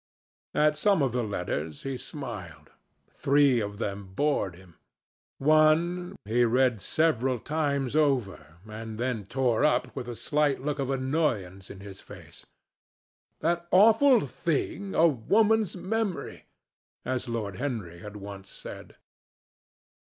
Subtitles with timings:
[0.55, 2.71] At some of the letters, he smiled.
[3.11, 4.77] Three of them bored him.
[5.37, 10.89] One he read several times over and then tore up with a slight look of
[10.89, 12.47] annoyance in his face.
[13.41, 16.45] "That awful thing, a woman's memory!"
[17.05, 18.95] as Lord Henry had once said.